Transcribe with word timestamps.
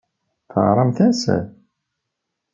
Teɣramt-as? 0.51 1.23